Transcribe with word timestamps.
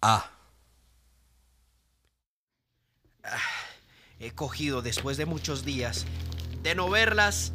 Ah. 0.00 0.30
He 4.20 4.32
cogido 4.32 4.82
después 4.82 5.16
de 5.16 5.26
muchos 5.26 5.64
días 5.64 6.06
de 6.62 6.74
no 6.74 6.88
verlas 6.90 7.52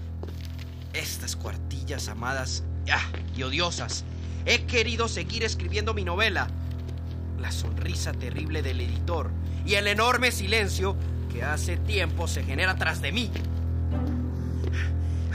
estas 0.94 1.36
cuartillas 1.36 2.08
amadas 2.08 2.64
ah, 2.92 3.02
y 3.36 3.44
odiosas. 3.44 4.04
He 4.46 4.66
querido 4.66 5.08
seguir 5.08 5.44
escribiendo 5.44 5.94
mi 5.94 6.04
novela. 6.04 6.48
La 7.40 7.52
sonrisa 7.52 8.14
terrible 8.14 8.62
del 8.62 8.82
editor 8.82 9.32
y 9.66 9.76
el 9.76 9.88
enorme 9.88 10.32
silencio 10.32 10.96
que 11.32 11.44
hace 11.44 11.78
tiempo 11.78 12.28
se 12.28 12.44
genera 12.44 12.76
tras 12.76 13.02
de 13.02 13.12
mí. 13.12 13.32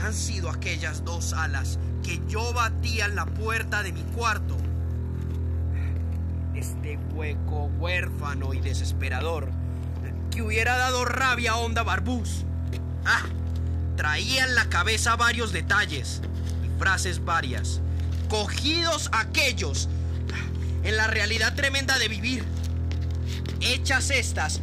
Han 0.01 0.13
sido 0.13 0.49
aquellas 0.49 1.03
dos 1.03 1.33
alas 1.33 1.77
que 2.03 2.21
yo 2.27 2.53
batía 2.53 3.05
en 3.05 3.15
la 3.15 3.25
puerta 3.25 3.83
de 3.83 3.91
mi 3.91 4.03
cuarto. 4.03 4.58
Este 6.59 6.99
hueco 7.13 7.71
huérfano 7.79 8.53
y 8.53 8.59
desesperador 8.59 9.49
que 10.29 10.41
hubiera 10.41 10.77
dado 10.77 11.05
rabia 11.05 11.51
a 11.51 11.55
Onda 11.55 11.83
Barbús. 11.83 12.43
Ah, 13.05 13.21
traía 13.95 14.43
en 14.43 14.55
la 14.55 14.67
cabeza 14.67 15.15
varios 15.15 15.53
detalles 15.53 16.21
y 16.65 16.77
frases 16.77 17.23
varias, 17.23 17.79
cogidos 18.27 19.09
aquellos 19.13 19.87
en 20.83 20.97
la 20.97 21.07
realidad 21.07 21.55
tremenda 21.55 21.97
de 21.97 22.09
vivir, 22.09 22.43
hechas 23.61 24.09
estas 24.09 24.59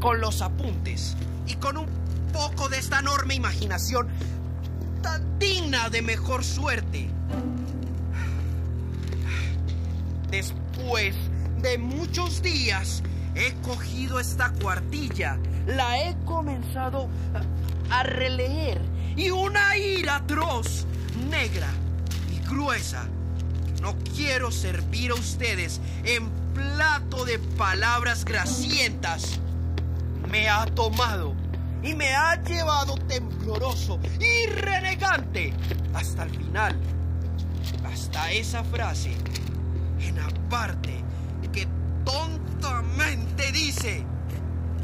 con 0.00 0.20
los 0.20 0.42
apuntes 0.42 1.16
y 1.46 1.54
con 1.54 1.78
un 1.78 1.88
poco 2.34 2.68
de 2.68 2.76
esta 2.76 2.98
enorme 2.98 3.36
imaginación 3.36 4.08
tan 5.00 5.38
digna 5.38 5.88
de 5.88 6.02
mejor 6.02 6.44
suerte. 6.44 7.08
Después 10.30 11.14
de 11.62 11.78
muchos 11.78 12.42
días, 12.42 13.02
he 13.34 13.54
cogido 13.62 14.20
esta 14.20 14.52
cuartilla, 14.52 15.38
la 15.66 15.98
he 15.98 16.16
comenzado 16.24 17.08
a 17.90 18.02
releer 18.02 18.80
y 19.16 19.30
una 19.30 19.76
ira 19.78 20.16
atroz, 20.16 20.86
negra 21.30 21.68
y 22.30 22.46
gruesa. 22.46 23.06
No 23.80 23.96
quiero 24.14 24.50
servir 24.50 25.12
a 25.12 25.14
ustedes 25.14 25.80
en 26.04 26.28
plato 26.52 27.24
de 27.24 27.38
palabras 27.38 28.24
grasientas. 28.24 29.40
Me 30.30 30.48
ha 30.50 30.66
tomado 30.66 31.34
y 31.82 31.94
me 31.94 32.14
ha 32.14 32.42
llevado 32.42 32.96
tembloroso 33.06 33.98
y 34.20 34.46
renegante 34.50 35.54
hasta 35.94 36.24
el 36.24 36.30
final, 36.30 36.78
hasta 37.86 38.30
esa 38.32 38.62
frase 38.64 39.16
aparte 40.16 41.04
que 41.52 41.66
tontamente 42.04 43.52
dice 43.52 44.04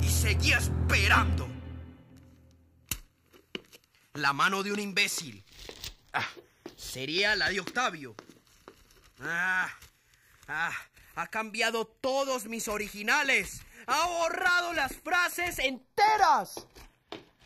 y 0.03 0.09
seguía 0.09 0.59
esperando. 0.59 1.49
La 4.15 4.33
mano 4.33 4.63
de 4.63 4.73
un 4.73 4.81
imbécil. 4.81 5.45
Ah, 6.13 6.29
sería 6.77 7.35
la 7.35 7.49
de 7.49 7.61
Octavio. 7.61 8.15
Ah, 9.21 9.69
ah, 10.49 10.73
ha 11.17 11.27
cambiado 11.29 11.87
todos 11.87 12.47
mis 12.47 12.69
originales. 12.69 13.63
Ha 13.87 14.07
borrado 14.07 14.73
las 14.73 14.95
frases 14.97 15.59
enteras. 15.59 16.67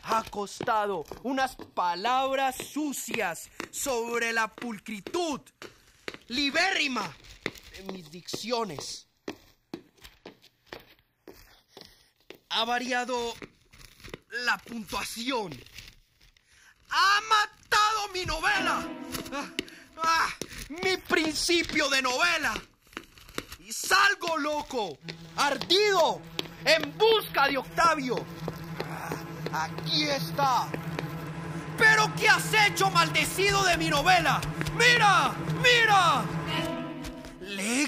Ha 0.04 0.24
costado 0.24 1.04
unas 1.22 1.56
palabras 1.74 2.56
sucias 2.56 3.50
sobre 3.70 4.32
la 4.32 4.48
pulcritud 4.48 5.40
libérrima 6.28 7.14
mis 7.82 8.10
dicciones. 8.10 9.06
Ha 12.50 12.64
variado 12.64 13.34
la 14.44 14.58
puntuación. 14.58 15.52
Ha 16.90 17.20
matado 17.28 18.08
mi 18.12 18.24
novela. 18.24 18.88
Ah, 19.32 19.46
ah, 20.02 20.28
mi 20.82 20.96
principio 20.96 21.88
de 21.88 22.02
novela. 22.02 22.54
Y 23.60 23.72
salgo 23.72 24.38
loco, 24.38 24.98
ardido, 25.36 26.22
en 26.64 26.96
busca 26.96 27.48
de 27.48 27.58
Octavio. 27.58 28.16
Ah, 29.52 29.64
aquí 29.64 30.04
está. 30.04 30.68
¿Pero 31.76 32.12
qué 32.16 32.28
has 32.28 32.52
hecho, 32.66 32.90
maldecido 32.90 33.62
de 33.64 33.76
mi 33.76 33.88
novela? 33.88 34.40
¡Mira! 34.76 35.32
¡Mira! 35.62 36.37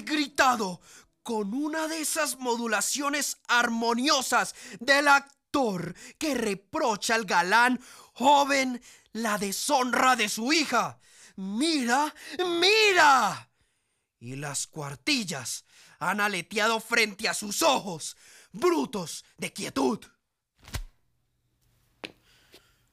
Gritado 0.01 0.81
con 1.23 1.53
una 1.53 1.87
de 1.87 2.01
esas 2.01 2.37
modulaciones 2.39 3.37
armoniosas 3.47 4.55
del 4.79 5.07
actor 5.07 5.95
que 6.17 6.33
reprocha 6.33 7.15
al 7.15 7.25
galán 7.25 7.79
joven 8.13 8.81
la 9.13 9.37
deshonra 9.37 10.15
de 10.15 10.29
su 10.29 10.51
hija. 10.53 10.99
¡Mira! 11.35 12.13
¡Mira! 12.59 13.49
Y 14.19 14.35
las 14.35 14.67
cuartillas 14.67 15.65
han 15.99 16.19
aleteado 16.19 16.79
frente 16.79 17.27
a 17.27 17.33
sus 17.33 17.61
ojos, 17.61 18.17
brutos 18.51 19.25
de 19.37 19.53
quietud. 19.53 19.99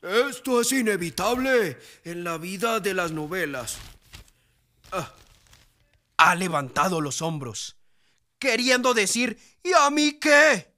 Esto 0.00 0.60
es 0.60 0.72
inevitable 0.72 1.78
en 2.04 2.22
la 2.22 2.38
vida 2.38 2.80
de 2.80 2.94
las 2.94 3.10
novelas. 3.10 3.78
Ah. 4.92 5.12
Ha 6.18 6.34
levantado 6.34 7.00
los 7.00 7.22
hombros, 7.22 7.78
queriendo 8.38 8.92
decir, 8.92 9.38
¿y 9.62 9.72
a 9.72 9.88
mí 9.90 10.18
qué? 10.20 10.74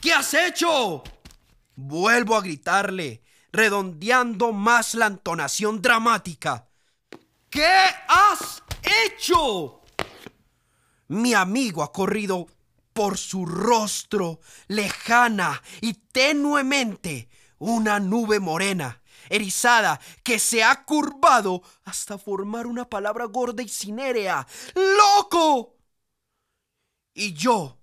¿Qué 0.00 0.12
has 0.12 0.34
hecho? 0.34 1.02
Vuelvo 1.76 2.36
a 2.36 2.40
gritarle, 2.40 3.22
redondeando 3.52 4.52
más 4.52 4.94
la 4.94 5.06
entonación 5.06 5.80
dramática. 5.80 6.66
¿Qué 7.50 7.76
has 8.08 8.62
hecho? 9.06 9.82
Mi 11.08 11.34
amigo 11.34 11.82
ha 11.82 11.92
corrido 11.92 12.46
por 12.94 13.18
su 13.18 13.44
rostro 13.44 14.40
lejana 14.68 15.62
y 15.82 15.92
tenuemente 15.92 17.28
una 17.58 18.00
nube 18.00 18.40
morena, 18.40 19.01
erizada, 19.28 20.00
que 20.22 20.38
se 20.38 20.62
ha 20.62 20.84
curvado 20.84 21.62
hasta 21.84 22.18
formar 22.18 22.66
una 22.66 22.88
palabra 22.88 23.24
gorda 23.26 23.62
y 23.62 23.68
cinérea. 23.68 24.46
¡Loco! 24.74 25.76
Y 27.14 27.34
yo 27.34 27.78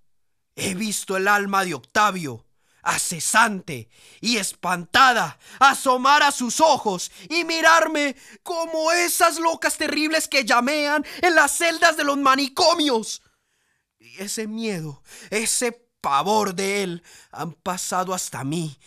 he 0.55 0.75
visto 0.75 1.15
el 1.15 1.27
alma 1.27 1.63
de 1.63 1.73
Octavio, 1.73 2.45
acesante 2.81 3.89
y 4.21 4.37
espantada, 4.37 5.37
asomar 5.59 6.23
a 6.23 6.31
sus 6.31 6.59
ojos 6.59 7.11
y 7.29 7.43
mirarme 7.43 8.15
como 8.43 8.91
esas 8.91 9.39
locas 9.39 9.77
terribles 9.77 10.27
que 10.27 10.45
llamean 10.45 11.05
en 11.21 11.35
las 11.35 11.57
celdas 11.57 11.97
de 11.97 12.03
los 12.03 12.17
manicomios. 12.17 13.21
Y 13.99 14.21
ese 14.21 14.47
miedo, 14.47 15.03
ese 15.29 15.89
pavor 16.01 16.55
de 16.55 16.83
él 16.83 17.03
han 17.31 17.51
pasado 17.53 18.13
hasta 18.13 18.43
mí 18.43 18.77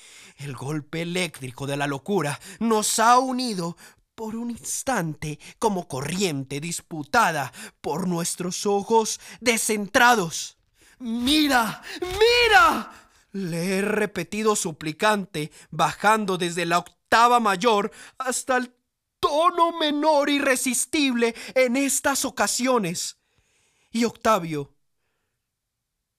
el 0.45 0.55
golpe 0.55 1.03
eléctrico 1.03 1.67
de 1.67 1.77
la 1.77 1.87
locura 1.87 2.39
nos 2.61 2.99
ha 2.99 3.19
unido 3.19 3.77
por 4.15 4.37
un 4.37 4.51
instante 4.51 5.39
como 5.59 5.89
corriente 5.89 6.61
disputada 6.61 7.53
por 7.81 8.07
nuestros 8.07 8.67
ojos 8.67 9.21
descentrados. 9.41 10.59
¡Mira! 10.99 11.83
¡Mira! 12.01 13.11
Le 13.33 13.79
he 13.79 13.83
repetido 13.83 14.55
suplicante, 14.55 15.51
bajando 15.71 16.37
desde 16.37 16.67
la 16.67 16.79
octava 16.79 17.41
mayor 17.41 17.91
hasta 18.19 18.59
el 18.59 18.75
tono 19.19 19.79
menor 19.79 20.29
irresistible 20.29 21.35
en 21.55 21.77
estas 21.77 22.25
ocasiones. 22.25 23.17
Y 23.91 24.05
Octavio, 24.05 24.75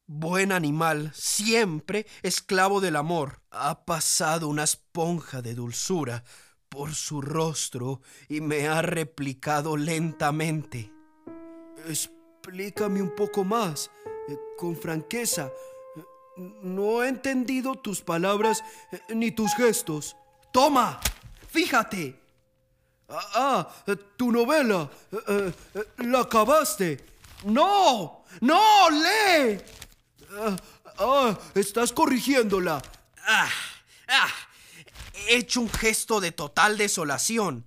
buen 0.06 0.52
animal, 0.52 1.12
siempre 1.14 2.06
esclavo 2.22 2.82
del 2.82 2.96
amor, 2.96 3.42
ha 3.52 3.86
pasado 3.86 4.48
una 4.48 4.64
esponja 4.64 5.42
de 5.42 5.56
dulzura 5.56 6.24
por 6.70 6.94
su 6.96 7.22
rostro 7.22 8.02
y 8.28 8.42
me 8.42 8.68
ha 8.68 8.82
replicado 8.82 9.78
lentamente. 9.78 10.92
Explícame 11.88 13.02
un 13.02 13.16
poco 13.16 13.44
más, 13.44 13.92
eh, 14.28 14.38
con 14.58 14.76
franqueza. 14.76 15.52
No 16.64 17.04
he 17.04 17.10
entendido 17.10 17.76
tus 17.76 18.02
palabras 18.02 18.64
eh, 18.92 19.00
ni 19.14 19.32
tus 19.32 19.54
gestos. 19.56 20.16
Toma, 20.52 21.00
fíjate. 21.48 22.20
Ah, 23.08 23.30
ah 23.36 23.96
tu 24.18 24.32
novela. 24.32 24.90
Eh, 25.28 25.54
la 25.98 26.22
acabaste. 26.22 27.06
No, 27.46 28.24
no, 28.42 28.90
lee. 28.90 29.60
Ah, 30.35 30.56
ah, 30.97 31.39
estás 31.53 31.91
corrigiéndola. 31.91 32.81
Ah, 33.25 33.50
ah, 34.07 34.30
he 35.27 35.38
hecho 35.38 35.62
un 35.62 35.69
gesto 35.69 36.19
de 36.19 36.31
total 36.31 36.77
desolación. 36.77 37.65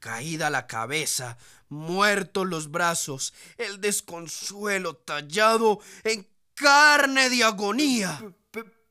Caída 0.00 0.50
la 0.50 0.66
cabeza, 0.66 1.38
muertos 1.68 2.46
los 2.46 2.70
brazos, 2.70 3.34
el 3.56 3.80
desconsuelo 3.80 4.96
tallado 4.96 5.80
en 6.04 6.28
carne 6.54 7.30
de 7.30 7.44
agonía. 7.44 8.20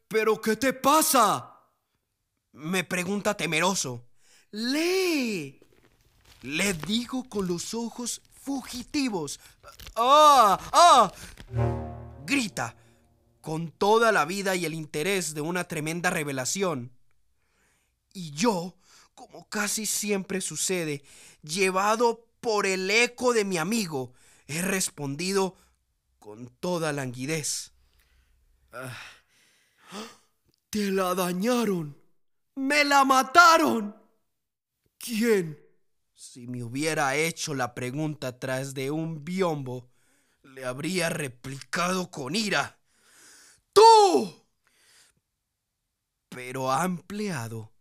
¿Pero 0.07 0.39
qué 0.39 0.56
te 0.56 0.74
pasa? 0.74 1.51
Me 2.53 2.83
pregunta 2.83 3.36
temeroso. 3.36 4.06
Lee. 4.51 5.59
Le 6.42 6.74
digo 6.74 7.27
con 7.27 7.47
los 7.47 7.74
ojos 7.74 8.21
fugitivos. 8.42 9.39
¡Ah! 9.95 10.57
¡Ah! 10.71 11.12
Grita, 12.25 12.75
con 13.45 13.69
toda 13.69 14.12
la 14.12 14.25
vida 14.25 14.56
y 14.56 14.65
el 14.65 14.74
interés 14.74 15.36
de 15.36 15.42
una 15.42 15.65
tremenda 15.65 16.09
revelación. 16.09 16.92
Y 18.12 18.31
yo, 18.31 18.75
como 19.13 19.47
casi 19.50 19.86
siempre 19.86 20.42
sucede, 20.42 21.03
llevado 21.44 22.27
por 22.42 22.65
el 22.65 22.89
eco 22.89 23.33
de 23.33 23.45
mi 23.45 23.59
amigo, 23.59 24.13
he 24.47 24.63
respondido 24.63 25.56
con 26.18 26.47
toda 26.47 26.92
languidez. 26.92 27.71
Ah, 28.74 28.97
te 30.71 30.89
la 30.89 31.13
dañaron. 31.13 31.95
Me 32.56 32.83
la 32.83 33.06
mataron. 33.06 33.95
¿Quién? 34.97 35.59
Si 36.15 36.47
me 36.47 36.63
hubiera 36.63 37.15
hecho 37.15 37.53
la 37.53 37.75
pregunta 37.75 38.39
tras 38.39 38.74
de 38.74 38.89
un 38.89 39.24
biombo, 39.24 39.92
le 40.42 40.65
habría 40.65 41.09
replicado 41.09 42.09
con 42.09 42.36
ira. 42.36 42.80
¡Tú! 43.75 44.33
Pero 46.30 46.72
ha 46.72 46.86
empleado 46.86 47.74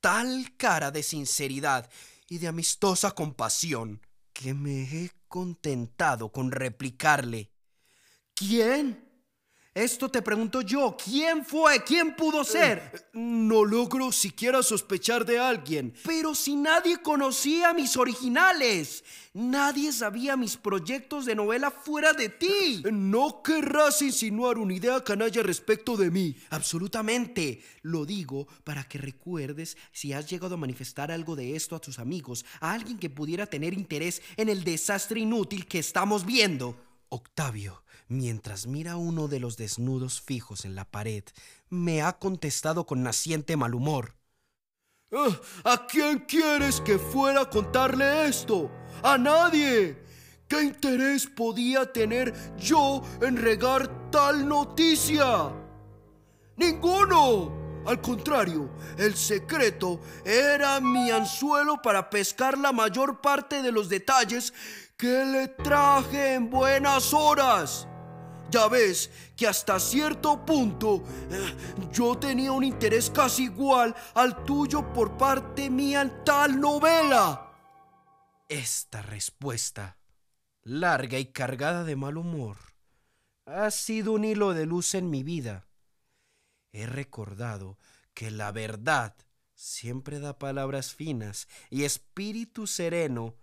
tal 0.00 0.56
cara 0.56 0.92
de 0.92 1.02
sinceridad 1.02 1.90
y 2.28 2.38
de 2.38 2.46
amistosa 2.46 3.10
compasión 3.10 4.00
que 4.32 4.54
me 4.54 4.82
he 4.82 5.10
contentado 5.26 6.30
con 6.30 6.52
replicarle. 6.52 7.50
¿Quién? 8.34 9.05
Esto 9.76 10.08
te 10.08 10.22
pregunto 10.22 10.62
yo, 10.62 10.96
¿quién 10.96 11.44
fue? 11.44 11.84
¿Quién 11.84 12.16
pudo 12.16 12.44
ser? 12.44 12.78
Eh, 12.94 12.98
no 13.12 13.62
logro 13.62 14.10
siquiera 14.10 14.62
sospechar 14.62 15.26
de 15.26 15.38
alguien. 15.38 15.92
Pero 16.02 16.34
si 16.34 16.56
nadie 16.56 17.02
conocía 17.02 17.74
mis 17.74 17.94
originales, 17.98 19.04
nadie 19.34 19.92
sabía 19.92 20.34
mis 20.34 20.56
proyectos 20.56 21.26
de 21.26 21.34
novela 21.34 21.70
fuera 21.70 22.14
de 22.14 22.30
ti. 22.30 22.84
No 22.90 23.42
querrás 23.42 24.00
insinuar 24.00 24.56
una 24.56 24.72
idea 24.72 25.04
canalla 25.04 25.42
respecto 25.42 25.98
de 25.98 26.10
mí. 26.10 26.34
Absolutamente. 26.48 27.62
Lo 27.82 28.06
digo 28.06 28.48
para 28.64 28.82
que 28.84 28.96
recuerdes 28.96 29.76
si 29.92 30.14
has 30.14 30.26
llegado 30.26 30.54
a 30.54 30.56
manifestar 30.56 31.12
algo 31.12 31.36
de 31.36 31.54
esto 31.54 31.76
a 31.76 31.80
tus 31.80 31.98
amigos, 31.98 32.46
a 32.60 32.72
alguien 32.72 32.98
que 32.98 33.10
pudiera 33.10 33.44
tener 33.44 33.74
interés 33.74 34.22
en 34.38 34.48
el 34.48 34.64
desastre 34.64 35.20
inútil 35.20 35.66
que 35.66 35.80
estamos 35.80 36.24
viendo. 36.24 36.85
Octavio, 37.08 37.82
mientras 38.08 38.66
mira 38.66 38.96
uno 38.96 39.28
de 39.28 39.40
los 39.40 39.56
desnudos 39.56 40.20
fijos 40.20 40.64
en 40.64 40.74
la 40.74 40.84
pared, 40.84 41.24
me 41.68 42.02
ha 42.02 42.18
contestado 42.18 42.86
con 42.86 43.02
naciente 43.02 43.56
mal 43.56 43.74
humor. 43.74 44.16
Ah, 45.12 45.40
¿A 45.64 45.86
quién 45.86 46.20
quieres 46.20 46.80
que 46.80 46.98
fuera 46.98 47.42
a 47.42 47.50
contarle 47.50 48.26
esto? 48.26 48.70
¡A 49.02 49.16
nadie! 49.16 49.96
¿Qué 50.48 50.62
interés 50.62 51.26
podía 51.26 51.92
tener 51.92 52.32
yo 52.56 53.02
en 53.20 53.36
regar 53.36 54.10
tal 54.10 54.48
noticia? 54.48 55.52
¡Ninguno! 56.56 57.65
Al 57.86 58.00
contrario, 58.00 58.68
el 58.98 59.14
secreto 59.14 60.00
era 60.24 60.80
mi 60.80 61.10
anzuelo 61.10 61.80
para 61.80 62.10
pescar 62.10 62.58
la 62.58 62.72
mayor 62.72 63.20
parte 63.20 63.62
de 63.62 63.70
los 63.70 63.88
detalles 63.88 64.52
que 64.96 65.24
le 65.24 65.48
traje 65.48 66.34
en 66.34 66.50
buenas 66.50 67.14
horas. 67.14 67.86
Ya 68.50 68.66
ves 68.68 69.10
que 69.36 69.46
hasta 69.46 69.78
cierto 69.78 70.44
punto 70.44 71.04
eh, 71.30 71.54
yo 71.92 72.16
tenía 72.16 72.52
un 72.52 72.64
interés 72.64 73.10
casi 73.10 73.44
igual 73.44 73.94
al 74.14 74.44
tuyo 74.44 74.92
por 74.92 75.16
parte 75.16 75.70
mía 75.70 76.02
en 76.02 76.24
tal 76.24 76.60
novela. 76.60 77.52
Esta 78.48 79.02
respuesta, 79.02 79.98
larga 80.62 81.18
y 81.18 81.26
cargada 81.26 81.84
de 81.84 81.96
mal 81.96 82.16
humor, 82.16 82.56
ha 83.46 83.70
sido 83.70 84.12
un 84.12 84.24
hilo 84.24 84.54
de 84.54 84.66
luz 84.66 84.94
en 84.94 85.10
mi 85.10 85.22
vida. 85.22 85.66
He 86.76 86.84
recordado 86.84 87.78
que 88.12 88.30
la 88.30 88.52
verdad 88.52 89.16
siempre 89.54 90.20
da 90.20 90.38
palabras 90.38 90.92
finas 90.92 91.48
y 91.70 91.84
espíritu 91.84 92.66
sereno 92.66 93.34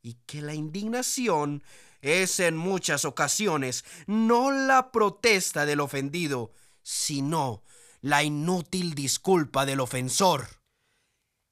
y 0.00 0.14
que 0.24 0.40
la 0.40 0.54
indignación 0.54 1.62
es 2.00 2.40
en 2.40 2.56
muchas 2.56 3.04
ocasiones 3.04 3.84
no 4.06 4.50
la 4.50 4.92
protesta 4.92 5.66
del 5.66 5.80
ofendido, 5.80 6.52
sino 6.80 7.64
la 8.00 8.22
inútil 8.22 8.94
disculpa 8.94 9.66
del 9.66 9.80
ofensor. 9.80 10.48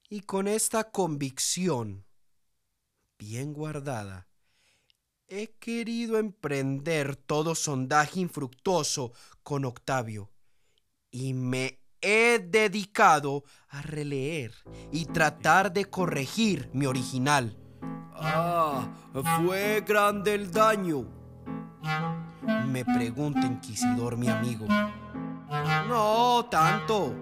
Y 0.08 0.22
con 0.22 0.48
esta 0.48 0.90
convicción 0.90 2.06
bien 3.18 3.52
guardada, 3.52 4.28
he 5.26 5.48
querido 5.58 6.16
emprender 6.16 7.16
todo 7.16 7.54
sondaje 7.54 8.18
infructuoso 8.18 9.12
con 9.42 9.66
Octavio 9.66 10.30
y 11.18 11.34
me 11.34 11.80
he 12.00 12.38
dedicado 12.38 13.42
a 13.68 13.82
releer 13.82 14.54
y 14.92 15.06
tratar 15.06 15.72
de 15.72 15.84
corregir 15.86 16.70
mi 16.72 16.86
original. 16.86 17.56
Ah, 18.14 18.88
fue 19.40 19.82
grande 19.86 20.34
el 20.34 20.52
daño. 20.52 21.06
Me 22.68 22.84
pregunta 22.84 23.46
inquisidor 23.46 24.16
mi 24.16 24.28
amigo. 24.28 24.66
No 25.88 26.46
tanto. 26.48 27.14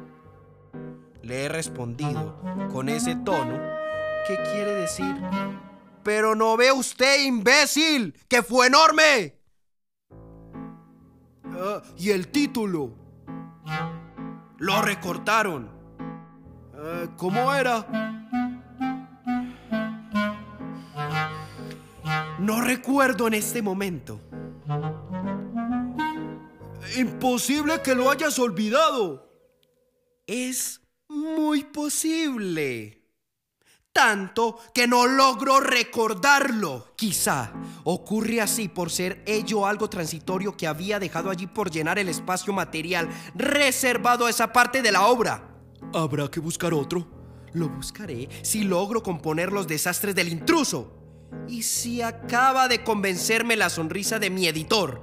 Le 1.23 1.45
he 1.45 1.49
respondido 1.49 2.39
con 2.71 2.91
ese 2.91 3.17
tono 3.17 3.59
que 4.27 4.37
quiere 4.53 4.75
decir, 4.75 5.17
pero 6.03 6.35
no 6.35 6.57
ve 6.57 6.71
usted, 6.71 7.25
imbécil, 7.25 8.15
que 8.29 8.43
fue 8.43 8.67
enorme. 8.67 9.39
Ah, 11.59 11.81
¿Y 11.97 12.11
el 12.11 12.29
título? 12.29 13.06
Lo 14.59 14.83
recortaron. 14.83 15.69
Ah, 16.75 17.07
¿Cómo 17.17 17.55
era? 17.55 17.87
No 22.39 22.61
recuerdo 22.61 23.27
en 23.27 23.35
este 23.35 23.61
momento. 23.63 24.21
Imposible 26.97 27.83
que 27.83 27.95
lo 27.95 28.11
hayas 28.11 28.39
olvidado. 28.39 29.29
Es 30.27 30.81
muy 31.09 31.65
posible. 31.65 33.03
Tanto 33.93 34.59
que 34.75 34.87
no 34.87 35.07
logro 35.07 35.61
recordarlo. 35.61 36.95
Quizá 36.97 37.53
ocurre 37.89 38.41
así 38.41 38.69
por 38.69 38.91
ser 38.91 39.23
ello 39.27 39.65
algo 39.65 39.89
transitorio 39.89 40.57
que 40.57 40.67
había 40.67 40.99
dejado 40.99 41.31
allí 41.31 41.47
por 41.47 41.71
llenar 41.71 42.01
el 42.01 42.09
espacio 42.09 42.53
material 42.53 43.09
reservado 43.37 44.27
a 44.27 44.31
esa 44.31 44.53
parte 44.53 44.83
de 44.83 44.91
la 44.91 45.07
obra. 45.07 45.57
Habrá 45.95 46.29
que 46.29 46.41
buscar 46.41 46.75
otro. 46.75 47.07
Lo 47.53 47.69
buscaré 47.69 48.29
si 48.43 48.65
logro 48.65 49.05
componer 49.05 49.53
los 49.53 49.69
desastres 49.69 50.17
del 50.17 50.29
intruso. 50.29 50.93
Y 51.47 51.63
si 51.63 52.03
acaba 52.03 52.67
de 52.67 52.83
convencerme 52.83 53.55
la 53.55 53.71
sonrisa 53.71 54.19
de 54.19 54.31
mi 54.31 54.49
editor. 54.49 55.01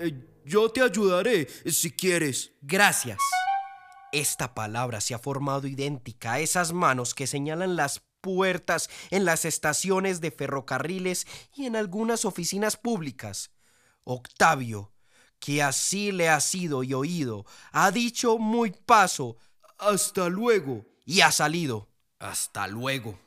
Eh, 0.00 0.26
yo 0.46 0.70
te 0.70 0.80
ayudaré 0.80 1.46
si 1.66 1.90
quieres. 1.92 2.52
Gracias. 2.62 3.18
Esta 4.10 4.54
palabra 4.54 5.02
se 5.02 5.12
ha 5.12 5.18
formado 5.18 5.66
idéntica 5.66 6.34
a 6.34 6.40
esas 6.40 6.72
manos 6.72 7.14
que 7.14 7.26
señalan 7.26 7.76
las 7.76 8.07
puertas 8.20 8.90
en 9.10 9.24
las 9.24 9.44
estaciones 9.44 10.20
de 10.20 10.30
ferrocarriles 10.30 11.26
y 11.54 11.66
en 11.66 11.76
algunas 11.76 12.24
oficinas 12.24 12.76
públicas. 12.76 13.50
Octavio, 14.04 14.92
que 15.38 15.62
así 15.62 16.12
le 16.12 16.28
ha 16.28 16.40
sido 16.40 16.82
y 16.82 16.94
oído, 16.94 17.46
ha 17.72 17.90
dicho 17.90 18.38
muy 18.38 18.70
paso, 18.70 19.36
hasta 19.78 20.28
luego, 20.28 20.86
y 21.04 21.20
ha 21.20 21.30
salido, 21.30 21.88
hasta 22.18 22.66
luego. 22.66 23.18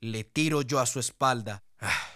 Le 0.00 0.24
tiro 0.24 0.62
yo 0.62 0.80
a 0.80 0.86
su 0.86 0.98
espalda. 0.98 1.62
Ah, 1.78 2.08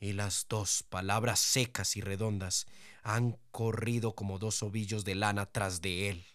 y 0.00 0.12
las 0.12 0.46
dos 0.48 0.82
palabras 0.82 1.40
secas 1.40 1.96
y 1.96 2.00
redondas 2.00 2.66
han 3.02 3.38
corrido 3.50 4.14
como 4.14 4.38
dos 4.38 4.62
ovillos 4.62 5.04
de 5.04 5.14
lana 5.14 5.46
tras 5.46 5.80
de 5.80 6.10
él. 6.10 6.26